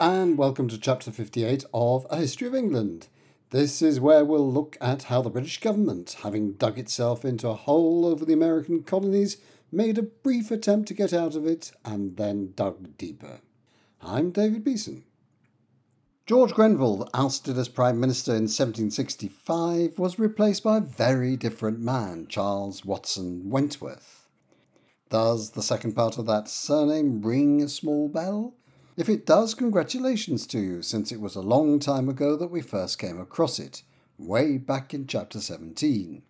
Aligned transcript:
and 0.00 0.38
welcome 0.38 0.68
to 0.68 0.78
chapter 0.78 1.10
58 1.10 1.64
of 1.74 2.06
A 2.08 2.18
History 2.18 2.46
of 2.46 2.54
England. 2.54 3.08
This 3.50 3.82
is 3.82 3.98
where 3.98 4.24
we'll 4.24 4.48
look 4.48 4.76
at 4.80 5.04
how 5.04 5.22
the 5.22 5.28
British 5.28 5.60
government, 5.60 6.18
having 6.22 6.52
dug 6.52 6.78
itself 6.78 7.24
into 7.24 7.48
a 7.48 7.54
hole 7.54 8.06
over 8.06 8.24
the 8.24 8.32
American 8.32 8.84
colonies, 8.84 9.38
made 9.72 9.98
a 9.98 10.02
brief 10.02 10.52
attempt 10.52 10.86
to 10.88 10.94
get 10.94 11.12
out 11.12 11.34
of 11.34 11.46
it 11.46 11.72
and 11.84 12.16
then 12.16 12.52
dug 12.54 12.96
deeper. 12.96 13.40
I'm 14.00 14.30
David 14.30 14.62
Beeson. 14.62 15.02
George 16.26 16.52
Grenville, 16.52 17.08
ousted 17.12 17.58
as 17.58 17.68
Prime 17.68 17.98
Minister 17.98 18.30
in 18.32 18.42
1765, 18.42 19.98
was 19.98 20.16
replaced 20.16 20.62
by 20.62 20.76
a 20.76 20.80
very 20.80 21.36
different 21.36 21.80
man, 21.80 22.28
Charles 22.28 22.84
Watson 22.84 23.50
Wentworth. 23.50 24.28
Does 25.10 25.50
the 25.50 25.62
second 25.62 25.94
part 25.94 26.18
of 26.18 26.26
that 26.26 26.48
surname 26.48 27.20
ring 27.20 27.60
a 27.62 27.68
small 27.68 28.08
bell? 28.08 28.54
If 28.98 29.08
it 29.08 29.24
does, 29.24 29.54
congratulations 29.54 30.44
to 30.48 30.58
you, 30.58 30.82
since 30.82 31.12
it 31.12 31.20
was 31.20 31.36
a 31.36 31.40
long 31.40 31.78
time 31.78 32.08
ago 32.08 32.34
that 32.34 32.50
we 32.50 32.60
first 32.60 32.98
came 32.98 33.20
across 33.20 33.60
it, 33.60 33.84
way 34.18 34.58
back 34.58 34.92
in 34.92 35.06
chapter 35.06 35.40
17. 35.40 36.20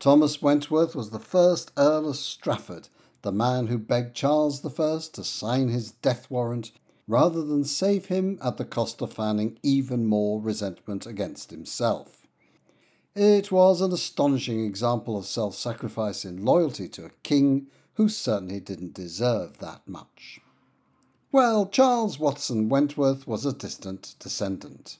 Thomas 0.00 0.42
Wentworth 0.42 0.96
was 0.96 1.10
the 1.10 1.20
first 1.20 1.70
Earl 1.76 2.08
of 2.08 2.16
Strafford, 2.16 2.88
the 3.22 3.30
man 3.30 3.68
who 3.68 3.78
begged 3.78 4.16
Charles 4.16 4.66
I 4.66 4.98
to 5.12 5.22
sign 5.22 5.68
his 5.68 5.92
death 5.92 6.28
warrant 6.28 6.72
rather 7.06 7.44
than 7.44 7.62
save 7.62 8.06
him 8.06 8.40
at 8.42 8.56
the 8.56 8.64
cost 8.64 9.00
of 9.00 9.12
fanning 9.12 9.60
even 9.62 10.04
more 10.04 10.40
resentment 10.40 11.06
against 11.06 11.52
himself. 11.52 12.26
It 13.14 13.52
was 13.52 13.80
an 13.80 13.92
astonishing 13.92 14.64
example 14.64 15.16
of 15.16 15.26
self 15.26 15.54
sacrifice 15.54 16.24
in 16.24 16.44
loyalty 16.44 16.88
to 16.88 17.04
a 17.04 17.10
king 17.22 17.68
who 17.92 18.08
certainly 18.08 18.58
didn't 18.58 18.94
deserve 18.94 19.58
that 19.58 19.86
much. 19.86 20.40
Well, 21.34 21.66
Charles 21.66 22.20
Watson 22.20 22.68
Wentworth 22.68 23.26
was 23.26 23.44
a 23.44 23.52
distant 23.52 24.14
descendant. 24.20 24.98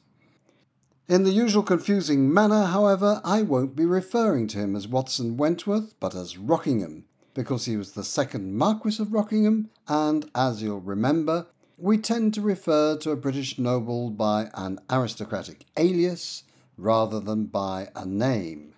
In 1.09 1.23
the 1.23 1.31
usual 1.31 1.63
confusing 1.63 2.35
manner, 2.35 2.65
however, 2.65 3.21
I 3.23 3.43
won't 3.43 3.77
be 3.77 3.85
referring 3.85 4.49
to 4.49 4.59
him 4.59 4.75
as 4.75 4.89
Watson 4.89 5.37
Wentworth, 5.37 5.95
but 6.01 6.17
as 6.17 6.37
Rockingham, 6.37 7.05
because 7.35 7.67
he 7.67 7.77
was 7.77 7.93
the 7.93 8.03
second 8.03 8.57
Marquis 8.57 9.01
of 9.01 9.13
Rockingham, 9.13 9.71
and 9.87 10.29
as 10.35 10.61
you'll 10.61 10.81
remember, 10.81 11.47
we 11.79 11.99
tend 11.99 12.35
to 12.35 12.41
refer 12.41 12.97
to 12.97 13.13
a 13.13 13.17
British 13.17 13.57
noble 13.57 14.11
by 14.11 14.51
an 14.55 14.81
aristocratic 14.91 15.67
alias 15.77 16.43
rather 16.77 17.21
than 17.21 17.45
by 17.45 17.91
a 17.95 18.05
name. 18.05 18.74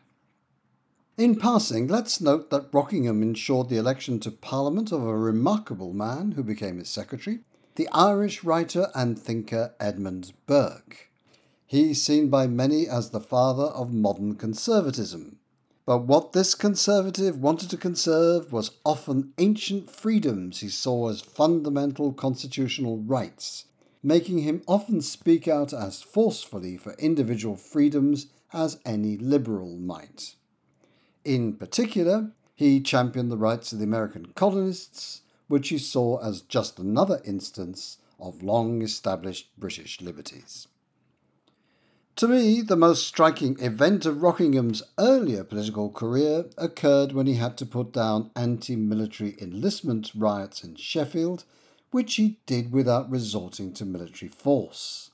In 1.18 1.36
passing, 1.36 1.88
let's 1.88 2.20
note 2.20 2.50
that 2.50 2.68
Rockingham 2.74 3.22
ensured 3.22 3.70
the 3.70 3.78
election 3.78 4.20
to 4.20 4.30
Parliament 4.30 4.92
of 4.92 5.02
a 5.02 5.16
remarkable 5.16 5.94
man 5.94 6.32
who 6.32 6.42
became 6.42 6.76
his 6.76 6.90
secretary, 6.90 7.38
the 7.76 7.88
Irish 7.90 8.44
writer 8.44 8.90
and 8.94 9.18
thinker 9.18 9.74
Edmund 9.80 10.34
Burke. 10.46 11.10
He's 11.64 12.02
seen 12.02 12.28
by 12.28 12.46
many 12.46 12.86
as 12.86 13.10
the 13.10 13.20
father 13.20 13.62
of 13.62 13.94
modern 13.94 14.34
conservatism. 14.34 15.38
But 15.86 16.04
what 16.04 16.34
this 16.34 16.54
conservative 16.54 17.40
wanted 17.40 17.70
to 17.70 17.78
conserve 17.78 18.52
was 18.52 18.72
often 18.84 19.32
ancient 19.38 19.90
freedoms 19.90 20.60
he 20.60 20.68
saw 20.68 21.08
as 21.08 21.22
fundamental 21.22 22.12
constitutional 22.12 22.98
rights, 22.98 23.64
making 24.02 24.40
him 24.40 24.60
often 24.68 25.00
speak 25.00 25.48
out 25.48 25.72
as 25.72 26.02
forcefully 26.02 26.76
for 26.76 26.92
individual 26.98 27.56
freedoms 27.56 28.26
as 28.52 28.78
any 28.84 29.16
liberal 29.16 29.78
might. 29.78 30.35
In 31.26 31.54
particular, 31.54 32.30
he 32.54 32.80
championed 32.80 33.32
the 33.32 33.36
rights 33.36 33.72
of 33.72 33.80
the 33.80 33.84
American 33.84 34.26
colonists, 34.36 35.22
which 35.48 35.70
he 35.70 35.76
saw 35.76 36.18
as 36.18 36.40
just 36.40 36.78
another 36.78 37.20
instance 37.24 37.98
of 38.20 38.44
long 38.44 38.80
established 38.80 39.50
British 39.58 40.00
liberties. 40.00 40.68
To 42.14 42.28
me, 42.28 42.62
the 42.62 42.76
most 42.76 43.08
striking 43.08 43.58
event 43.58 44.06
of 44.06 44.22
Rockingham's 44.22 44.84
earlier 45.00 45.42
political 45.42 45.90
career 45.90 46.44
occurred 46.56 47.10
when 47.10 47.26
he 47.26 47.34
had 47.34 47.56
to 47.58 47.66
put 47.66 47.92
down 47.92 48.30
anti 48.36 48.76
military 48.76 49.36
enlistment 49.42 50.12
riots 50.14 50.62
in 50.62 50.76
Sheffield, 50.76 51.42
which 51.90 52.14
he 52.14 52.38
did 52.46 52.70
without 52.70 53.10
resorting 53.10 53.72
to 53.72 53.84
military 53.84 54.28
force. 54.28 55.10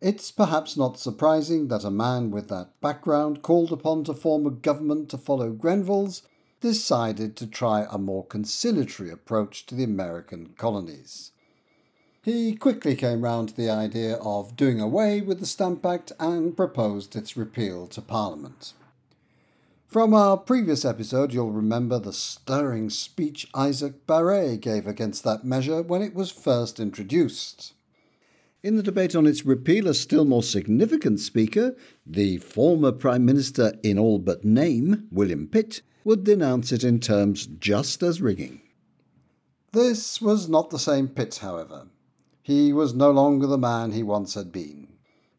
It's 0.00 0.30
perhaps 0.30 0.76
not 0.76 0.98
surprising 0.98 1.68
that 1.68 1.84
a 1.84 1.90
man 1.90 2.30
with 2.30 2.48
that 2.48 2.80
background, 2.80 3.42
called 3.42 3.72
upon 3.72 4.04
to 4.04 4.14
form 4.14 4.46
a 4.46 4.50
government 4.50 5.08
to 5.10 5.18
follow 5.18 5.50
Grenville's, 5.50 6.22
decided 6.60 7.36
to 7.36 7.46
try 7.46 7.86
a 7.90 7.98
more 7.98 8.24
conciliatory 8.24 9.10
approach 9.10 9.66
to 9.66 9.74
the 9.74 9.84
American 9.84 10.54
colonies. 10.56 11.32
He 12.22 12.54
quickly 12.54 12.94
came 12.94 13.22
round 13.22 13.48
to 13.48 13.56
the 13.56 13.70
idea 13.70 14.16
of 14.16 14.56
doing 14.56 14.80
away 14.80 15.20
with 15.20 15.40
the 15.40 15.46
Stamp 15.46 15.84
Act 15.84 16.12
and 16.20 16.56
proposed 16.56 17.16
its 17.16 17.36
repeal 17.36 17.86
to 17.88 18.02
Parliament. 18.02 18.74
From 19.86 20.12
our 20.14 20.36
previous 20.36 20.84
episode, 20.84 21.32
you'll 21.32 21.50
remember 21.50 21.98
the 21.98 22.12
stirring 22.12 22.90
speech 22.90 23.48
Isaac 23.54 24.06
Barre 24.06 24.56
gave 24.58 24.86
against 24.86 25.24
that 25.24 25.44
measure 25.44 25.82
when 25.82 26.02
it 26.02 26.14
was 26.14 26.30
first 26.30 26.78
introduced. 26.78 27.72
In 28.68 28.76
the 28.76 28.82
debate 28.82 29.16
on 29.16 29.26
its 29.26 29.46
repeal, 29.46 29.88
a 29.88 29.94
still 29.94 30.26
more 30.26 30.42
significant 30.42 31.20
speaker, 31.20 31.74
the 32.04 32.36
former 32.36 32.92
Prime 32.92 33.24
Minister 33.24 33.72
in 33.82 33.98
all 33.98 34.18
but 34.18 34.44
name, 34.44 35.08
William 35.10 35.48
Pitt, 35.48 35.80
would 36.04 36.22
denounce 36.22 36.70
it 36.70 36.84
in 36.84 37.00
terms 37.00 37.46
just 37.46 38.02
as 38.02 38.20
ringing. 38.20 38.60
This 39.72 40.20
was 40.20 40.50
not 40.50 40.68
the 40.68 40.78
same 40.78 41.08
Pitt, 41.08 41.36
however. 41.36 41.86
He 42.42 42.74
was 42.74 42.92
no 42.92 43.10
longer 43.10 43.46
the 43.46 43.56
man 43.56 43.92
he 43.92 44.02
once 44.02 44.34
had 44.34 44.52
been. 44.52 44.88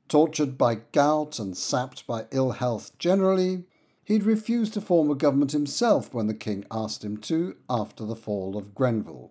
Tortured 0.07 0.57
by 0.57 0.79
gout 0.91 1.37
and 1.37 1.55
sapped 1.55 2.07
by 2.07 2.25
ill 2.31 2.53
health 2.53 2.97
generally, 2.97 3.65
he'd 4.05 4.23
refused 4.23 4.73
to 4.73 4.81
form 4.81 5.11
a 5.11 5.13
government 5.13 5.51
himself 5.51 6.15
when 6.15 6.25
the 6.25 6.33
king 6.33 6.65
asked 6.71 7.03
him 7.03 7.15
to 7.17 7.57
after 7.69 8.05
the 8.05 8.15
fall 8.15 8.57
of 8.57 8.73
Grenville. 8.73 9.29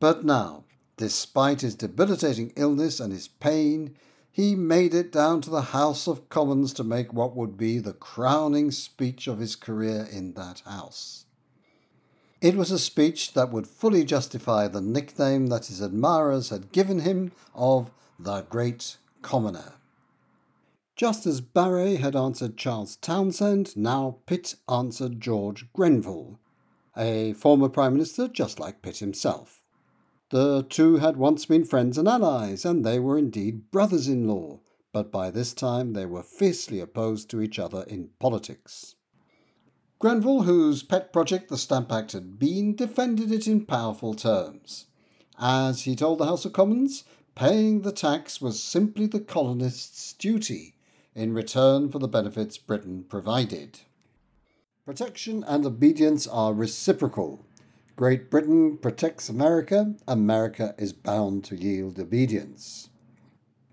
But 0.00 0.24
now, 0.24 0.63
Despite 0.96 1.62
his 1.62 1.74
debilitating 1.74 2.52
illness 2.56 3.00
and 3.00 3.12
his 3.12 3.26
pain, 3.28 3.96
he 4.30 4.54
made 4.54 4.94
it 4.94 5.10
down 5.10 5.40
to 5.42 5.50
the 5.50 5.62
House 5.62 6.06
of 6.06 6.28
Commons 6.28 6.72
to 6.74 6.84
make 6.84 7.12
what 7.12 7.34
would 7.34 7.56
be 7.56 7.78
the 7.78 7.92
crowning 7.92 8.70
speech 8.70 9.26
of 9.26 9.38
his 9.38 9.56
career 9.56 10.08
in 10.10 10.34
that 10.34 10.60
House. 10.60 11.26
It 12.40 12.56
was 12.56 12.70
a 12.70 12.78
speech 12.78 13.32
that 13.32 13.50
would 13.50 13.66
fully 13.66 14.04
justify 14.04 14.68
the 14.68 14.80
nickname 14.80 15.46
that 15.46 15.66
his 15.66 15.80
admirers 15.80 16.50
had 16.50 16.72
given 16.72 17.00
him 17.00 17.32
of 17.54 17.90
the 18.18 18.42
Great 18.42 18.98
Commoner. 19.22 19.74
Just 20.94 21.26
as 21.26 21.40
Barre 21.40 21.96
had 21.96 22.14
answered 22.14 22.56
Charles 22.56 22.96
Townshend, 22.96 23.76
now 23.76 24.18
Pitt 24.26 24.54
answered 24.68 25.20
George 25.20 25.72
Grenville, 25.72 26.38
a 26.96 27.32
former 27.32 27.68
Prime 27.68 27.94
Minister 27.94 28.28
just 28.28 28.60
like 28.60 28.82
Pitt 28.82 28.98
himself. 28.98 29.63
The 30.34 30.64
two 30.64 30.96
had 30.96 31.16
once 31.16 31.46
been 31.46 31.62
friends 31.62 31.96
and 31.96 32.08
allies, 32.08 32.64
and 32.64 32.84
they 32.84 32.98
were 32.98 33.16
indeed 33.16 33.70
brothers 33.70 34.08
in 34.08 34.26
law, 34.26 34.58
but 34.92 35.12
by 35.12 35.30
this 35.30 35.54
time 35.54 35.92
they 35.92 36.06
were 36.06 36.24
fiercely 36.24 36.80
opposed 36.80 37.30
to 37.30 37.40
each 37.40 37.60
other 37.60 37.84
in 37.84 38.10
politics. 38.18 38.96
Grenville, 40.00 40.42
whose 40.42 40.82
pet 40.82 41.12
project 41.12 41.50
the 41.50 41.56
Stamp 41.56 41.92
Act 41.92 42.14
had 42.14 42.36
been, 42.36 42.74
defended 42.74 43.30
it 43.30 43.46
in 43.46 43.64
powerful 43.64 44.12
terms. 44.12 44.86
As 45.38 45.82
he 45.82 45.94
told 45.94 46.18
the 46.18 46.26
House 46.26 46.44
of 46.44 46.52
Commons, 46.52 47.04
paying 47.36 47.82
the 47.82 47.92
tax 47.92 48.40
was 48.40 48.60
simply 48.60 49.06
the 49.06 49.20
colonists' 49.20 50.14
duty 50.14 50.74
in 51.14 51.32
return 51.32 51.88
for 51.88 52.00
the 52.00 52.08
benefits 52.08 52.58
Britain 52.58 53.04
provided. 53.08 53.82
Protection 54.84 55.44
and 55.44 55.64
obedience 55.64 56.26
are 56.26 56.52
reciprocal, 56.52 57.46
Great 57.96 58.28
Britain 58.28 58.76
protects 58.76 59.28
America, 59.28 59.94
America 60.08 60.74
is 60.76 60.92
bound 60.92 61.44
to 61.44 61.54
yield 61.54 61.96
obedience. 62.00 62.88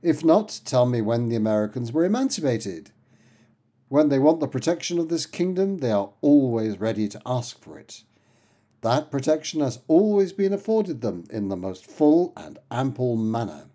If 0.03 0.23
not, 0.23 0.61
tell 0.63 0.85
me 0.85 1.01
when 1.01 1.27
the 1.27 1.35
Americans 1.35 1.91
were 1.91 2.05
emancipated. 2.05 2.91
When 3.89 4.09
they 4.09 4.19
want 4.19 4.39
the 4.39 4.47
protection 4.47 4.99
of 4.99 5.09
this 5.09 5.25
kingdom, 5.25 5.79
they 5.79 5.91
are 5.91 6.11
always 6.21 6.79
ready 6.79 7.07
to 7.07 7.21
ask 7.25 7.59
for 7.59 7.79
it. 7.79 8.03
That 8.81 9.09
protection 9.09 9.59
has 9.61 9.79
always 9.87 10.33
been 10.33 10.53
afforded 10.53 11.01
them 11.01 11.23
in 11.31 11.49
the 11.49 11.57
most 11.57 11.87
full 11.87 12.31
and 12.37 12.59
ample 12.69 13.15
manner. 13.15 13.70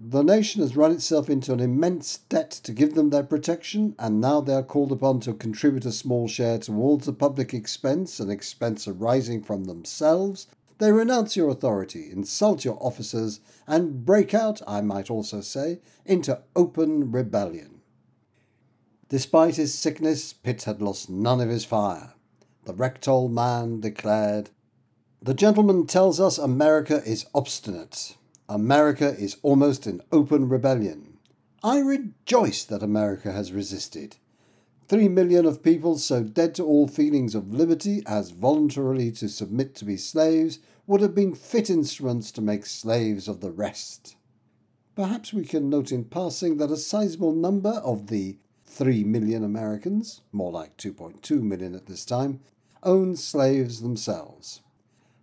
The 0.00 0.22
nation 0.22 0.62
has 0.62 0.76
run 0.76 0.92
itself 0.92 1.28
into 1.28 1.52
an 1.52 1.58
immense 1.58 2.18
debt 2.28 2.52
to 2.62 2.72
give 2.72 2.94
them 2.94 3.10
their 3.10 3.24
protection, 3.24 3.96
and 3.98 4.20
now 4.20 4.40
they 4.40 4.54
are 4.54 4.62
called 4.62 4.92
upon 4.92 5.18
to 5.20 5.34
contribute 5.34 5.84
a 5.84 5.90
small 5.90 6.28
share 6.28 6.58
towards 6.58 7.06
the 7.06 7.12
public 7.12 7.52
expense, 7.52 8.20
an 8.20 8.30
expense 8.30 8.86
arising 8.86 9.42
from 9.42 9.64
themselves. 9.64 10.46
They 10.78 10.92
renounce 10.92 11.36
your 11.36 11.48
authority, 11.48 12.12
insult 12.12 12.64
your 12.64 12.78
officers, 12.80 13.40
and 13.66 14.06
break 14.06 14.32
out, 14.34 14.62
I 14.68 14.82
might 14.82 15.10
also 15.10 15.40
say, 15.40 15.80
into 16.06 16.42
open 16.54 17.10
rebellion. 17.10 17.80
Despite 19.08 19.56
his 19.56 19.74
sickness, 19.74 20.32
Pitt 20.32 20.62
had 20.62 20.80
lost 20.80 21.10
none 21.10 21.40
of 21.40 21.48
his 21.48 21.64
fire. 21.64 22.14
The 22.66 22.74
wrecked 22.74 23.08
old 23.08 23.32
man 23.32 23.80
declared, 23.80 24.50
The 25.20 25.34
gentleman 25.34 25.88
tells 25.88 26.20
us 26.20 26.38
America 26.38 27.02
is 27.04 27.26
obstinate. 27.34 28.14
America 28.50 29.14
is 29.18 29.36
almost 29.42 29.86
in 29.86 30.00
open 30.10 30.48
rebellion. 30.48 31.18
I 31.62 31.80
rejoice 31.80 32.64
that 32.64 32.82
America 32.82 33.30
has 33.30 33.52
resisted. 33.52 34.16
Three 34.86 35.08
million 35.08 35.44
of 35.44 35.62
people 35.62 35.98
so 35.98 36.22
dead 36.22 36.54
to 36.54 36.64
all 36.64 36.88
feelings 36.88 37.34
of 37.34 37.52
liberty 37.52 38.02
as 38.06 38.30
voluntarily 38.30 39.12
to 39.12 39.28
submit 39.28 39.74
to 39.74 39.84
be 39.84 39.98
slaves 39.98 40.60
would 40.86 41.02
have 41.02 41.14
been 41.14 41.34
fit 41.34 41.68
instruments 41.68 42.32
to 42.32 42.40
make 42.40 42.64
slaves 42.64 43.28
of 43.28 43.42
the 43.42 43.50
rest. 43.50 44.16
Perhaps 44.96 45.34
we 45.34 45.44
can 45.44 45.68
note 45.68 45.92
in 45.92 46.04
passing 46.04 46.56
that 46.56 46.70
a 46.70 46.76
sizable 46.78 47.34
number 47.34 47.82
of 47.84 48.06
the 48.06 48.38
3 48.64 49.04
million 49.04 49.44
Americans, 49.44 50.22
more 50.32 50.50
like 50.50 50.74
2.2 50.78 51.42
million 51.42 51.74
at 51.74 51.84
this 51.84 52.06
time, 52.06 52.40
owned 52.82 53.18
slaves 53.18 53.82
themselves. 53.82 54.62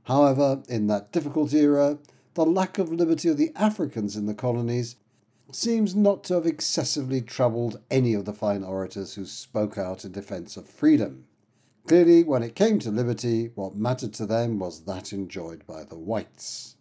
However, 0.03 0.61
in 0.69 0.85
that 0.87 1.11
difficult 1.11 1.53
era, 1.53 1.97
the 2.35 2.45
lack 2.45 2.77
of 2.77 2.91
liberty 2.91 3.29
of 3.29 3.37
the 3.37 3.51
Africans 3.55 4.17
in 4.17 4.25
the 4.25 4.33
colonies 4.33 4.97
seems 5.51 5.95
not 5.95 6.23
to 6.25 6.33
have 6.33 6.45
excessively 6.45 7.21
troubled 7.21 7.79
any 7.89 8.13
of 8.13 8.25
the 8.25 8.33
fine 8.33 8.61
orators 8.61 9.15
who 9.15 9.25
spoke 9.25 9.77
out 9.77 10.03
in 10.03 10.11
defence 10.11 10.57
of 10.57 10.67
freedom. 10.67 11.25
Clearly, 11.87 12.23
when 12.23 12.43
it 12.43 12.55
came 12.55 12.79
to 12.79 12.91
liberty, 12.91 13.51
what 13.55 13.75
mattered 13.75 14.13
to 14.15 14.25
them 14.25 14.59
was 14.59 14.81
that 14.81 15.13
enjoyed 15.13 15.65
by 15.65 15.85
the 15.85 15.97
whites. 15.97 16.75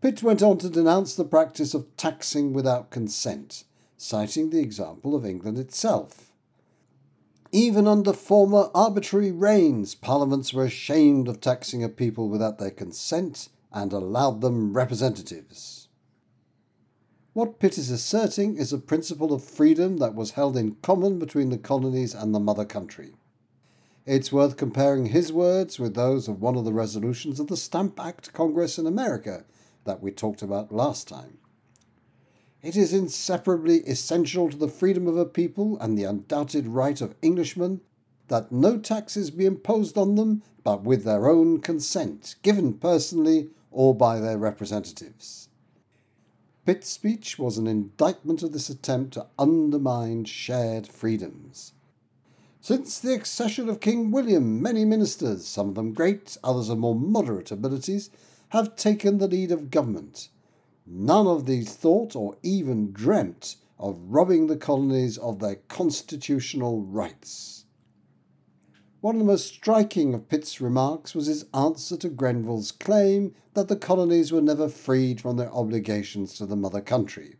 Pitt 0.00 0.22
went 0.22 0.42
on 0.42 0.56
to 0.58 0.70
denounce 0.70 1.14
the 1.14 1.24
practice 1.24 1.74
of 1.74 1.94
taxing 1.98 2.54
without 2.54 2.90
consent, 2.90 3.64
citing 3.98 4.50
the 4.50 4.60
example 4.60 5.14
of 5.14 5.26
England 5.26 5.58
itself. 5.58 6.32
Even 7.50 7.86
under 7.86 8.14
former 8.14 8.70
arbitrary 8.74 9.32
reigns, 9.32 9.94
parliaments 9.94 10.54
were 10.54 10.64
ashamed 10.64 11.28
of 11.28 11.42
taxing 11.42 11.84
a 11.84 11.90
people 11.90 12.30
without 12.30 12.58
their 12.58 12.70
consent 12.70 13.48
and 13.72 13.92
allowed 13.92 14.40
them 14.40 14.72
representatives. 14.72 15.88
What 17.32 17.58
Pitt 17.58 17.78
is 17.78 17.90
asserting 17.90 18.56
is 18.56 18.72
a 18.72 18.78
principle 18.78 19.32
of 19.32 19.42
freedom 19.42 19.96
that 19.96 20.14
was 20.14 20.32
held 20.32 20.56
in 20.56 20.76
common 20.82 21.18
between 21.18 21.48
the 21.48 21.58
colonies 21.58 22.14
and 22.14 22.34
the 22.34 22.40
mother 22.40 22.66
country. 22.66 23.14
It's 24.04 24.32
worth 24.32 24.56
comparing 24.56 25.06
his 25.06 25.32
words 25.32 25.78
with 25.78 25.94
those 25.94 26.28
of 26.28 26.42
one 26.42 26.56
of 26.56 26.64
the 26.64 26.72
resolutions 26.72 27.40
of 27.40 27.46
the 27.46 27.56
Stamp 27.56 27.98
Act 27.98 28.32
Congress 28.32 28.78
in 28.78 28.86
America 28.86 29.44
that 29.84 30.02
we 30.02 30.10
talked 30.10 30.42
about 30.42 30.72
last 30.72 31.08
time. 31.08 31.38
It 32.62 32.76
is 32.76 32.92
inseparably 32.92 33.78
essential 33.80 34.50
to 34.50 34.56
the 34.56 34.68
freedom 34.68 35.06
of 35.06 35.16
a 35.16 35.24
people 35.24 35.78
and 35.78 35.96
the 35.96 36.04
undoubted 36.04 36.66
right 36.66 37.00
of 37.00 37.14
Englishmen 37.22 37.80
that 38.28 38.52
no 38.52 38.78
taxes 38.78 39.30
be 39.30 39.46
imposed 39.46 39.96
on 39.96 40.16
them 40.16 40.42
but 40.62 40.84
with 40.84 41.04
their 41.04 41.28
own 41.28 41.60
consent, 41.60 42.36
given 42.42 42.74
personally 42.74 43.50
or 43.72 43.94
by 43.94 44.20
their 44.20 44.38
representatives. 44.38 45.48
Pitt's 46.64 46.88
speech 46.88 47.38
was 47.38 47.58
an 47.58 47.66
indictment 47.66 48.42
of 48.42 48.52
this 48.52 48.68
attempt 48.68 49.14
to 49.14 49.26
undermine 49.38 50.24
shared 50.24 50.86
freedoms. 50.86 51.72
Since 52.60 53.00
the 53.00 53.14
accession 53.14 53.68
of 53.68 53.80
King 53.80 54.12
William, 54.12 54.62
many 54.62 54.84
ministers, 54.84 55.44
some 55.44 55.70
of 55.70 55.74
them 55.74 55.92
great, 55.92 56.36
others 56.44 56.68
of 56.68 56.78
more 56.78 56.94
moderate 56.94 57.50
abilities, 57.50 58.10
have 58.50 58.76
taken 58.76 59.18
the 59.18 59.26
lead 59.26 59.50
of 59.50 59.70
government. 59.70 60.28
None 60.86 61.26
of 61.26 61.46
these 61.46 61.74
thought 61.74 62.14
or 62.14 62.36
even 62.42 62.92
dreamt 62.92 63.56
of 63.78 63.98
robbing 64.06 64.46
the 64.46 64.56
colonies 64.56 65.18
of 65.18 65.40
their 65.40 65.56
constitutional 65.66 66.82
rights. 66.82 67.61
One 69.02 69.16
of 69.16 69.18
the 69.18 69.24
most 69.24 69.48
striking 69.48 70.14
of 70.14 70.28
Pitt's 70.28 70.60
remarks 70.60 71.12
was 71.12 71.26
his 71.26 71.44
answer 71.52 71.96
to 71.96 72.08
Grenville's 72.08 72.70
claim 72.70 73.34
that 73.54 73.66
the 73.66 73.74
colonies 73.74 74.30
were 74.30 74.40
never 74.40 74.68
freed 74.68 75.20
from 75.20 75.36
their 75.36 75.52
obligations 75.52 76.34
to 76.34 76.46
the 76.46 76.54
mother 76.54 76.80
country. 76.80 77.34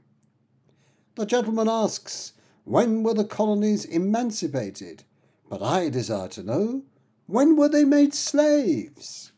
The 1.15 1.25
gentleman 1.25 1.69
asks, 1.69 2.33
when 2.65 3.05
were 3.05 3.15
the 3.15 3.25
colonies 3.25 3.85
emancipated? 3.85 5.05
But 5.49 5.63
I 5.63 5.89
desire 5.89 6.27
to 6.31 6.43
know, 6.43 6.83
when 7.27 7.55
were 7.55 7.69
they 7.69 7.85
made 7.85 8.13
slaves? 8.13 9.31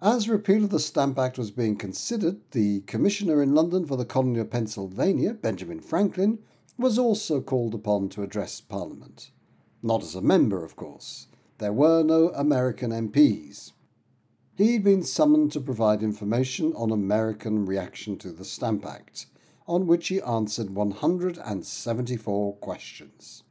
As 0.00 0.26
repeal 0.26 0.64
of 0.64 0.70
the 0.70 0.80
Stamp 0.80 1.18
Act 1.18 1.36
was 1.36 1.50
being 1.50 1.76
considered, 1.76 2.40
the 2.52 2.80
Commissioner 2.86 3.42
in 3.42 3.54
London 3.54 3.84
for 3.84 3.96
the 3.98 4.06
colony 4.06 4.38
of 4.38 4.50
Pennsylvania, 4.50 5.34
Benjamin 5.34 5.80
Franklin, 5.80 6.38
was 6.78 6.98
also 6.98 7.42
called 7.42 7.74
upon 7.74 8.08
to 8.08 8.22
address 8.22 8.62
Parliament. 8.62 9.32
Not 9.82 10.02
as 10.02 10.14
a 10.14 10.20
member, 10.20 10.64
of 10.64 10.74
course. 10.74 11.28
There 11.58 11.72
were 11.72 12.02
no 12.02 12.30
American 12.30 12.90
MPs. 12.90 13.72
He'd 14.56 14.82
been 14.82 15.04
summoned 15.04 15.52
to 15.52 15.60
provide 15.60 16.02
information 16.02 16.72
on 16.74 16.90
American 16.90 17.64
reaction 17.64 18.16
to 18.18 18.32
the 18.32 18.44
Stamp 18.44 18.84
Act, 18.84 19.26
on 19.68 19.86
which 19.86 20.08
he 20.08 20.20
answered 20.20 20.70
174 20.70 22.56
questions. 22.56 23.44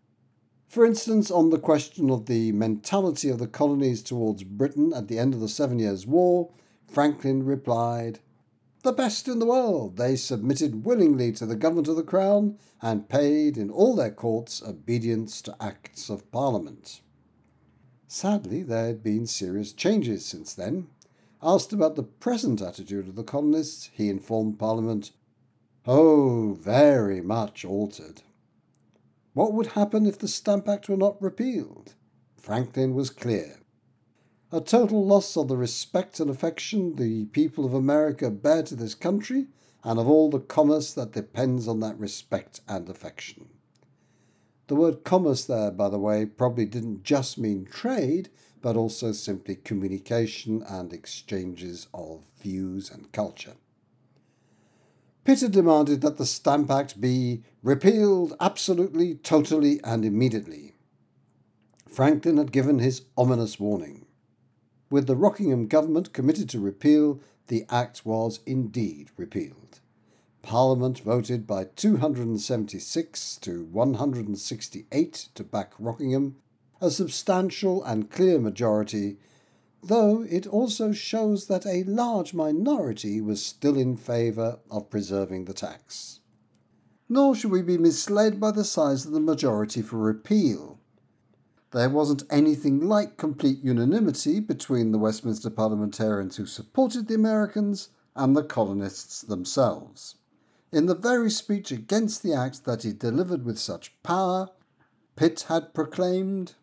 For 0.67 0.85
instance, 0.85 1.31
on 1.31 1.49
the 1.49 1.59
question 1.59 2.09
of 2.09 2.25
the 2.25 2.51
mentality 2.51 3.29
of 3.29 3.39
the 3.39 3.47
colonies 3.47 4.03
towards 4.03 4.43
Britain 4.43 4.91
at 4.93 5.07
the 5.07 5.17
end 5.17 5.33
of 5.33 5.39
the 5.39 5.47
Seven 5.47 5.79
Years' 5.79 6.05
War, 6.05 6.49
Franklin 6.87 7.45
replied, 7.45 8.19
the 8.87 8.93
best 8.93 9.27
in 9.27 9.39
the 9.39 9.45
world. 9.45 9.97
They 9.97 10.15
submitted 10.15 10.85
willingly 10.85 11.33
to 11.33 11.45
the 11.45 11.57
government 11.57 11.89
of 11.89 11.97
the 11.97 12.03
crown 12.03 12.57
and 12.81 13.09
paid 13.09 13.57
in 13.57 13.69
all 13.69 13.97
their 13.97 14.11
courts 14.11 14.63
obedience 14.63 15.41
to 15.41 15.61
acts 15.61 16.09
of 16.09 16.31
parliament. 16.31 17.01
Sadly, 18.07 18.63
there 18.63 18.87
had 18.87 19.03
been 19.03 19.27
serious 19.27 19.73
changes 19.73 20.25
since 20.25 20.53
then. 20.53 20.87
Asked 21.43 21.73
about 21.73 21.97
the 21.97 22.03
present 22.03 22.61
attitude 22.61 23.09
of 23.09 23.15
the 23.15 23.25
colonists, 23.25 23.89
he 23.91 24.09
informed 24.09 24.57
Parliament, 24.57 25.11
Oh, 25.85 26.57
very 26.57 27.19
much 27.19 27.65
altered. 27.65 28.21
What 29.33 29.51
would 29.51 29.67
happen 29.67 30.05
if 30.05 30.17
the 30.17 30.29
Stamp 30.29 30.69
Act 30.69 30.87
were 30.87 30.95
not 30.95 31.21
repealed? 31.21 31.95
Franklin 32.37 32.93
was 32.93 33.09
clear 33.09 33.59
a 34.49 34.61
total 34.61 35.05
loss 35.05 35.35
of 35.35 35.49
the 35.49 35.57
respect 35.57 36.21
and 36.21 36.29
affection 36.29 36.95
the 36.95 37.25
people 37.25 37.65
of 37.65 37.73
America 37.73 38.31
bear 38.31 38.63
to 38.63 38.75
this 38.75 38.95
country 38.95 39.47
and 39.83 39.99
of 39.99 40.07
all 40.07 40.29
the 40.29 40.39
commerce 40.39 40.93
that 40.93 41.11
depends 41.11 41.67
on 41.67 41.81
that 41.81 41.99
respect 41.99 42.61
and 42.67 42.89
affection. 42.89 43.49
The 44.67 44.75
word 44.75 45.03
commerce 45.03 45.45
there, 45.45 45.71
by 45.71 45.89
the 45.89 45.99
way, 45.99 46.25
probably 46.25 46.65
didn't 46.65 47.03
just 47.03 47.37
mean 47.37 47.65
trade, 47.65 48.29
but 48.61 48.77
also 48.77 49.11
simply 49.11 49.55
communication 49.55 50.63
and 50.63 50.93
exchanges 50.93 51.87
of 51.93 52.23
views 52.41 52.89
and 52.89 53.11
culture. 53.11 53.55
Pitt 55.25 55.51
demanded 55.51 56.01
that 56.01 56.17
the 56.17 56.25
Stamp 56.25 56.71
Act 56.71 57.01
be 57.01 57.43
repealed 57.61 58.33
absolutely, 58.39 59.15
totally, 59.15 59.81
and 59.83 60.05
immediately. 60.05 60.75
Franklin 61.89 62.37
had 62.37 62.53
given 62.53 62.79
his 62.79 63.03
ominous 63.17 63.59
warning. 63.59 64.06
With 64.89 65.07
the 65.07 65.17
Rockingham 65.17 65.67
government 65.67 66.13
committed 66.13 66.47
to 66.49 66.61
repeal, 66.61 67.19
the 67.47 67.65
Act 67.69 68.05
was 68.05 68.39
indeed 68.45 69.09
repealed. 69.17 69.81
Parliament 70.41 70.99
voted 70.99 71.45
by 71.45 71.65
276 71.65 73.37
to 73.37 73.65
168 73.65 75.29
to 75.35 75.43
back 75.43 75.73
Rockingham, 75.77 76.37
a 76.79 76.89
substantial 76.89 77.83
and 77.83 78.09
clear 78.09 78.39
majority, 78.39 79.17
though 79.83 80.21
it 80.23 80.47
also 80.47 80.93
shows 80.93 81.47
that 81.47 81.65
a 81.65 81.83
large 81.83 82.33
minority 82.33 83.19
was 83.19 83.45
still 83.45 83.77
in 83.77 83.97
favour 83.97 84.59
of 84.71 84.89
preserving 84.89 85.45
the 85.45 85.53
tax. 85.53 86.21
Nor 87.09 87.35
should 87.35 87.51
we 87.51 87.61
be 87.61 87.77
misled 87.77 88.39
by 88.39 88.51
the 88.51 88.63
size 88.63 89.05
of 89.05 89.11
the 89.11 89.19
majority 89.19 89.81
for 89.81 89.97
repeal. 89.97 90.76
There 91.71 91.89
wasn't 91.89 92.23
anything 92.29 92.87
like 92.87 93.17
complete 93.17 93.61
unanimity 93.61 94.39
between 94.39 94.93
the 94.93 94.97
Westminster 94.97 95.49
parliamentarians 95.49 96.37
who 96.37 96.45
supported 96.45 97.07
the 97.07 97.15
Americans 97.15 97.89
and 98.15 98.37
the 98.37 98.43
colonists 98.43 99.21
themselves. 99.21 100.15
In 100.71 100.85
the 100.85 100.95
very 100.95 101.29
speech 101.29 101.71
against 101.73 102.23
the 102.23 102.33
act 102.33 102.63
that 102.63 102.83
he 102.83 102.93
delivered 102.93 103.43
with 103.43 103.59
such 103.59 104.01
power, 104.01 104.49
Pitt 105.17 105.41
had 105.49 105.73
proclaimed, 105.73 106.55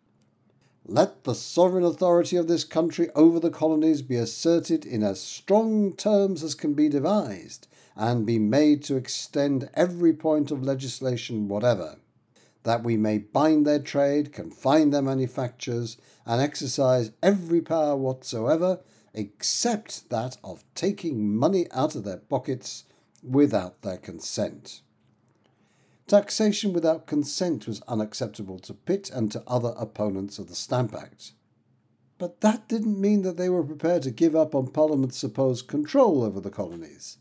Let 0.86 1.24
the 1.24 1.34
sovereign 1.34 1.84
authority 1.84 2.36
of 2.36 2.48
this 2.48 2.64
country 2.64 3.10
over 3.14 3.38
the 3.38 3.50
colonies 3.50 4.00
be 4.00 4.16
asserted 4.16 4.86
in 4.86 5.02
as 5.02 5.20
strong 5.20 5.92
terms 5.92 6.42
as 6.42 6.54
can 6.54 6.72
be 6.72 6.88
devised, 6.88 7.68
and 7.94 8.24
be 8.24 8.38
made 8.38 8.82
to 8.84 8.96
extend 8.96 9.68
every 9.74 10.14
point 10.14 10.50
of 10.50 10.62
legislation 10.62 11.46
whatever 11.46 11.98
that 12.64 12.82
we 12.82 12.96
may 12.96 13.18
bind 13.18 13.66
their 13.66 13.78
trade, 13.78 14.32
confine 14.32 14.90
their 14.90 15.02
manufactures, 15.02 15.96
and 16.26 16.40
exercise 16.40 17.12
every 17.22 17.60
power 17.60 17.94
whatsoever, 17.96 18.80
except 19.12 20.10
that 20.10 20.36
of 20.42 20.64
taking 20.74 21.34
money 21.34 21.66
out 21.70 21.94
of 21.94 22.04
their 22.04 22.16
pockets 22.16 22.84
without 23.22 23.82
their 23.82 23.98
consent. 23.98 24.80
Taxation 26.06 26.72
without 26.72 27.06
consent 27.06 27.66
was 27.66 27.80
unacceptable 27.88 28.58
to 28.58 28.74
Pitt 28.74 29.10
and 29.10 29.32
to 29.32 29.42
other 29.46 29.74
opponents 29.78 30.38
of 30.38 30.48
the 30.48 30.54
Stamp 30.54 30.94
Act. 30.94 31.32
But 32.18 32.40
that 32.42 32.68
didn't 32.68 33.00
mean 33.00 33.22
that 33.22 33.36
they 33.36 33.48
were 33.48 33.64
prepared 33.64 34.02
to 34.02 34.10
give 34.10 34.36
up 34.36 34.54
on 34.54 34.68
Parliament's 34.68 35.18
supposed 35.18 35.66
control 35.66 36.22
over 36.22 36.40
the 36.40 36.50
colonies. 36.50 37.18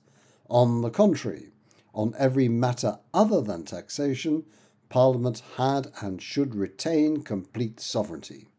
On 0.49 0.81
the 0.81 0.89
contrary, 0.89 1.51
on 1.93 2.13
every 2.17 2.47
matter 2.49 2.99
other 3.13 3.41
than 3.41 3.63
taxation, 3.63 4.45
Parliament 4.93 5.41
had 5.55 5.91
and 6.01 6.21
should 6.21 6.53
retain 6.53 7.23
complete 7.23 7.79
sovereignty. 7.79 8.49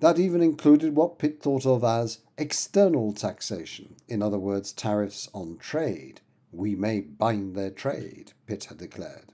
That 0.00 0.18
even 0.18 0.42
included 0.42 0.96
what 0.96 1.20
Pitt 1.20 1.40
thought 1.40 1.64
of 1.64 1.84
as 1.84 2.18
external 2.36 3.12
taxation, 3.12 3.94
in 4.08 4.20
other 4.20 4.36
words, 4.36 4.72
tariffs 4.72 5.28
on 5.32 5.58
trade. 5.58 6.22
We 6.50 6.74
may 6.74 7.00
bind 7.02 7.54
their 7.54 7.70
trade, 7.70 8.32
Pitt 8.46 8.64
had 8.64 8.78
declared. 8.78 9.32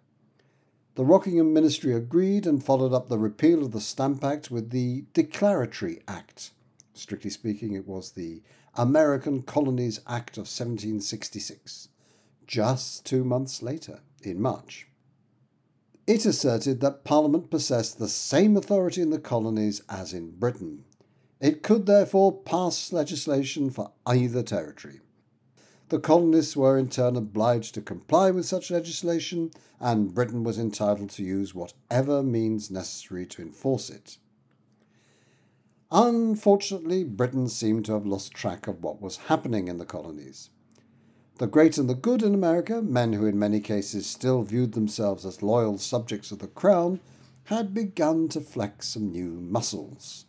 The 0.94 1.06
Rockingham 1.06 1.54
Ministry 1.54 1.94
agreed 1.94 2.46
and 2.46 2.62
followed 2.62 2.92
up 2.92 3.08
the 3.08 3.18
repeal 3.18 3.64
of 3.64 3.72
the 3.72 3.80
Stamp 3.80 4.22
Act 4.22 4.50
with 4.50 4.68
the 4.68 5.06
Declaratory 5.14 6.02
Act. 6.06 6.50
Strictly 6.92 7.30
speaking, 7.30 7.72
it 7.72 7.88
was 7.88 8.10
the 8.10 8.42
American 8.74 9.40
Colonies 9.40 10.00
Act 10.06 10.36
of 10.36 10.42
1766, 10.42 11.88
just 12.46 13.06
two 13.06 13.24
months 13.24 13.62
later, 13.62 14.00
in 14.20 14.38
March. 14.38 14.86
It 16.06 16.24
asserted 16.24 16.80
that 16.80 17.02
Parliament 17.02 17.50
possessed 17.50 17.98
the 17.98 18.08
same 18.08 18.56
authority 18.56 19.02
in 19.02 19.10
the 19.10 19.18
colonies 19.18 19.82
as 19.88 20.12
in 20.12 20.30
Britain. 20.38 20.84
It 21.40 21.64
could 21.64 21.86
therefore 21.86 22.32
pass 22.32 22.92
legislation 22.92 23.70
for 23.70 23.90
either 24.06 24.44
territory. 24.44 25.00
The 25.88 25.98
colonists 25.98 26.56
were 26.56 26.78
in 26.78 26.88
turn 26.88 27.16
obliged 27.16 27.74
to 27.74 27.82
comply 27.82 28.30
with 28.30 28.46
such 28.46 28.70
legislation, 28.70 29.50
and 29.80 30.14
Britain 30.14 30.44
was 30.44 30.58
entitled 30.58 31.10
to 31.10 31.24
use 31.24 31.54
whatever 31.54 32.22
means 32.22 32.70
necessary 32.70 33.26
to 33.26 33.42
enforce 33.42 33.90
it. 33.90 34.18
Unfortunately, 35.90 37.04
Britain 37.04 37.48
seemed 37.48 37.84
to 37.86 37.92
have 37.92 38.06
lost 38.06 38.32
track 38.32 38.66
of 38.66 38.82
what 38.82 39.00
was 39.00 39.16
happening 39.16 39.68
in 39.68 39.78
the 39.78 39.84
colonies. 39.84 40.50
The 41.38 41.46
great 41.46 41.76
and 41.76 41.86
the 41.86 41.94
good 41.94 42.22
in 42.22 42.32
America, 42.32 42.80
men 42.80 43.12
who 43.12 43.26
in 43.26 43.38
many 43.38 43.60
cases 43.60 44.06
still 44.06 44.42
viewed 44.42 44.72
themselves 44.72 45.26
as 45.26 45.42
loyal 45.42 45.76
subjects 45.76 46.32
of 46.32 46.38
the 46.38 46.46
crown, 46.46 46.98
had 47.44 47.74
begun 47.74 48.28
to 48.28 48.40
flex 48.40 48.88
some 48.88 49.10
new 49.10 49.32
muscles. 49.32 50.24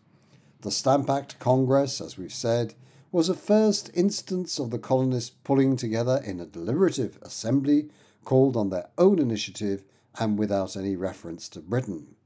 The 0.62 0.70
Stamp 0.70 1.10
Act 1.10 1.40
Congress, 1.40 2.02
as 2.02 2.18
we've 2.18 2.34
said, 2.34 2.74
was 3.10 3.30
a 3.30 3.34
first 3.34 3.90
instance 3.94 4.60
of 4.60 4.70
the 4.70 4.80
colonists 4.80 5.34
pulling 5.46 5.78
together 5.78 6.22
in 6.26 6.42
a 6.42 6.46
deliberative 6.46 7.18
assembly 7.22 7.90
called 8.26 8.58
on 8.58 8.70
their 8.70 8.90
own 8.98 9.18
initiative 9.18 9.86
and 10.20 10.38
without 10.38 10.76
any 10.76 10.98
reference 10.98 11.48
to 11.50 11.62
Britain. 11.62 12.18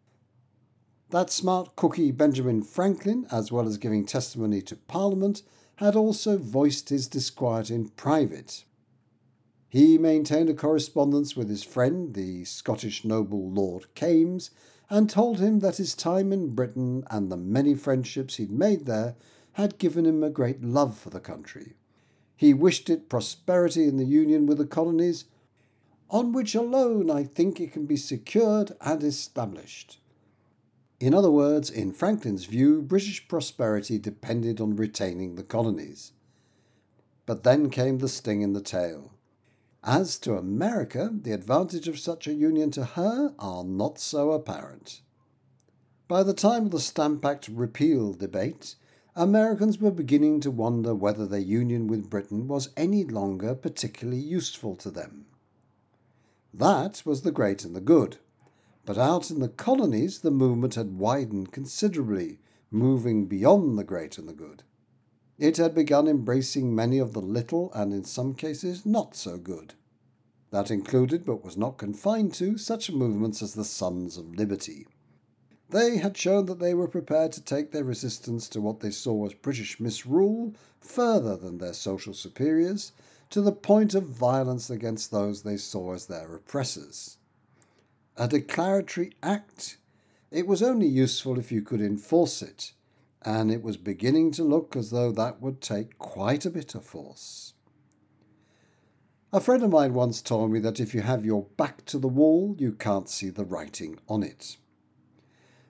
That 1.11 1.29
smart 1.29 1.75
cookie 1.75 2.09
Benjamin 2.09 2.63
Franklin, 2.63 3.27
as 3.31 3.51
well 3.51 3.67
as 3.67 3.77
giving 3.77 4.07
testimony 4.07 4.63
to 4.63 4.75
Parliament, 4.75 5.43
had 5.75 5.95
also 5.95 6.35
voiced 6.39 6.89
his 6.89 7.07
disquiet 7.07 7.69
in 7.69 7.89
private. 7.89 8.63
He 9.71 9.97
maintained 9.97 10.49
a 10.49 10.53
correspondence 10.53 11.37
with 11.37 11.47
his 11.47 11.63
friend, 11.63 12.13
the 12.13 12.43
Scottish 12.43 13.05
noble 13.05 13.49
Lord 13.49 13.85
Kames, 13.95 14.51
and 14.89 15.09
told 15.09 15.39
him 15.39 15.59
that 15.59 15.77
his 15.77 15.95
time 15.95 16.33
in 16.33 16.53
Britain 16.53 17.05
and 17.09 17.31
the 17.31 17.37
many 17.37 17.73
friendships 17.75 18.35
he'd 18.35 18.51
made 18.51 18.85
there 18.85 19.15
had 19.53 19.77
given 19.77 20.05
him 20.05 20.23
a 20.23 20.29
great 20.29 20.61
love 20.61 20.97
for 20.97 21.09
the 21.09 21.21
country. 21.21 21.75
He 22.35 22.53
wished 22.53 22.89
it 22.89 23.07
prosperity 23.07 23.87
in 23.87 23.95
the 23.95 24.03
union 24.03 24.45
with 24.45 24.57
the 24.57 24.65
colonies, 24.65 25.23
on 26.09 26.33
which 26.33 26.53
alone 26.53 27.09
I 27.09 27.23
think 27.23 27.61
it 27.61 27.71
can 27.71 27.85
be 27.85 27.95
secured 27.95 28.73
and 28.81 29.01
established. 29.01 30.01
In 30.99 31.13
other 31.13 31.31
words, 31.31 31.69
in 31.69 31.93
Franklin's 31.93 32.43
view, 32.43 32.81
British 32.81 33.25
prosperity 33.29 33.97
depended 33.97 34.59
on 34.59 34.75
retaining 34.75 35.35
the 35.35 35.43
colonies. 35.43 36.11
But 37.25 37.43
then 37.43 37.69
came 37.69 37.99
the 37.99 38.09
sting 38.09 38.41
in 38.41 38.51
the 38.51 38.59
tail. 38.59 39.13
As 39.83 40.19
to 40.19 40.37
America, 40.37 41.09
the 41.11 41.31
advantage 41.31 41.87
of 41.87 41.97
such 41.97 42.27
a 42.27 42.33
union 42.33 42.69
to 42.71 42.85
her 42.85 43.33
are 43.39 43.63
not 43.63 43.97
so 43.97 44.31
apparent. 44.31 45.01
By 46.07 46.21
the 46.21 46.35
time 46.35 46.65
of 46.65 46.71
the 46.71 46.79
Stamp 46.79 47.25
Act 47.25 47.47
repeal 47.47 48.13
debate, 48.13 48.75
Americans 49.15 49.79
were 49.79 49.89
beginning 49.89 50.39
to 50.41 50.51
wonder 50.51 50.93
whether 50.93 51.25
their 51.25 51.39
union 51.39 51.87
with 51.87 52.11
Britain 52.11 52.47
was 52.47 52.69
any 52.77 53.03
longer 53.03 53.55
particularly 53.55 54.21
useful 54.21 54.75
to 54.75 54.91
them. 54.91 55.25
That 56.53 57.01
was 57.03 57.23
the 57.23 57.31
great 57.31 57.65
and 57.65 57.75
the 57.75 57.81
good. 57.81 58.17
But 58.85 58.99
out 58.99 59.31
in 59.31 59.39
the 59.39 59.49
colonies, 59.49 60.19
the 60.19 60.31
movement 60.31 60.75
had 60.75 60.99
widened 60.99 61.51
considerably, 61.51 62.39
moving 62.69 63.25
beyond 63.25 63.79
the 63.79 63.83
great 63.83 64.17
and 64.17 64.29
the 64.29 64.33
good. 64.33 64.63
It 65.41 65.57
had 65.57 65.73
begun 65.73 66.07
embracing 66.07 66.75
many 66.75 66.99
of 66.99 67.13
the 67.13 67.19
little 67.19 67.73
and 67.73 67.95
in 67.95 68.03
some 68.03 68.35
cases 68.35 68.85
not 68.85 69.15
so 69.15 69.39
good. 69.39 69.73
That 70.51 70.69
included, 70.69 71.25
but 71.25 71.43
was 71.43 71.57
not 71.57 71.79
confined 71.79 72.35
to, 72.35 72.59
such 72.59 72.91
movements 72.91 73.41
as 73.41 73.55
the 73.55 73.65
Sons 73.65 74.17
of 74.17 74.35
Liberty. 74.35 74.85
They 75.67 75.97
had 75.97 76.15
shown 76.15 76.45
that 76.45 76.59
they 76.59 76.75
were 76.75 76.87
prepared 76.87 77.31
to 77.31 77.41
take 77.41 77.71
their 77.71 77.83
resistance 77.83 78.47
to 78.49 78.61
what 78.61 78.81
they 78.81 78.91
saw 78.91 79.25
as 79.25 79.33
British 79.33 79.79
misrule 79.79 80.53
further 80.79 81.35
than 81.35 81.57
their 81.57 81.73
social 81.73 82.13
superiors, 82.13 82.91
to 83.31 83.41
the 83.41 83.51
point 83.51 83.95
of 83.95 84.03
violence 84.03 84.69
against 84.69 85.09
those 85.09 85.41
they 85.41 85.57
saw 85.57 85.95
as 85.95 86.05
their 86.05 86.35
oppressors. 86.35 87.17
A 88.15 88.27
declaratory 88.27 89.13
act? 89.23 89.79
It 90.29 90.45
was 90.45 90.61
only 90.61 90.85
useful 90.85 91.39
if 91.39 91.51
you 91.51 91.63
could 91.63 91.81
enforce 91.81 92.43
it, 92.43 92.73
and 93.23 93.51
it 93.51 93.61
was 93.61 93.77
beginning 93.77 94.31
to 94.31 94.43
look 94.43 94.75
as 94.75 94.89
though 94.91 95.11
that 95.11 95.41
would 95.41 95.61
take 95.61 95.97
quite 95.97 96.45
a 96.45 96.49
bit 96.49 96.75
of 96.75 96.85
force. 96.85 97.53
A 99.33 99.39
friend 99.39 99.63
of 99.63 99.69
mine 99.69 99.93
once 99.93 100.21
told 100.21 100.51
me 100.51 100.59
that 100.59 100.79
if 100.79 100.93
you 100.93 101.01
have 101.01 101.23
your 101.23 101.43
back 101.55 101.85
to 101.85 101.97
the 101.97 102.07
wall, 102.07 102.55
you 102.57 102.73
can't 102.73 103.07
see 103.07 103.29
the 103.29 103.45
writing 103.45 103.97
on 104.09 104.23
it. 104.23 104.57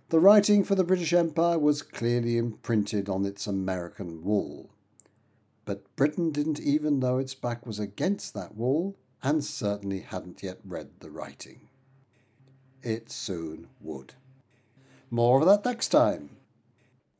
The 0.10 0.20
writing 0.20 0.63
for 0.63 0.75
the 0.75 0.84
British 0.84 1.13
Empire 1.13 1.60
was 1.60 1.84
clearly 1.84 2.38
imprinted 2.38 3.08
on 3.08 3.24
its 3.24 3.48
American 3.48 4.24
wall. 4.24 4.72
But 5.63 5.96
Britain 5.96 6.31
didn't 6.31 6.60
even 6.60 7.00
know 7.00 7.17
its 7.17 7.36
back 7.36 7.65
was 7.65 7.79
against 7.79 8.34
that 8.34 8.55
wall, 8.55 8.98
and 9.22 9.43
certainly 9.43 10.00
hadn't 10.00 10.41
yet 10.41 10.58
read 10.65 10.89
the 11.00 11.12
writing. 11.12 11.70
It 12.81 13.12
soon 13.12 13.67
would. 13.79 14.15
More 15.12 15.39
of 15.39 15.46
that 15.46 15.63
next 15.63 15.89
time. 15.89 16.31